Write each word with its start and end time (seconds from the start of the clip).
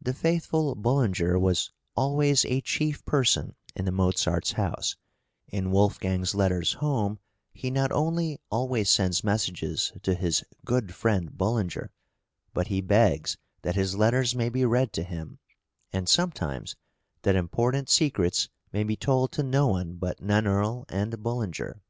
"The 0.00 0.14
faithful 0.14 0.74
Bullinger" 0.74 1.38
was 1.38 1.70
"always 1.94 2.46
a 2.46 2.62
chief 2.62 3.04
person" 3.04 3.54
in 3.74 3.84
the 3.84 3.92
Mozarts' 3.92 4.52
house; 4.52 4.96
in 5.48 5.70
Wolfgang's 5.72 6.34
letters 6.34 6.72
home 6.72 7.18
he 7.52 7.70
not 7.70 7.92
only 7.92 8.38
always 8.50 8.88
sends 8.88 9.22
messages 9.22 9.92
to 10.04 10.14
his 10.14 10.42
"good 10.64 10.94
friend 10.94 11.36
Bullinger," 11.36 11.90
but 12.54 12.68
he 12.68 12.80
begs 12.80 13.36
that 13.60 13.74
his 13.74 13.94
letters 13.94 14.34
may 14.34 14.48
be 14.48 14.64
read 14.64 14.90
to 14.94 15.02
him, 15.02 15.38
and 15.92 16.08
sometimes 16.08 16.74
that 17.20 17.36
important 17.36 17.90
secrets 17.90 18.48
may 18.72 18.84
be 18.84 18.96
told 18.96 19.32
to 19.32 19.42
no 19.42 19.66
one 19.66 19.96
but 19.96 20.16
Nannerl 20.18 20.86
and 20.88 21.22
Bullinger. 21.22 21.82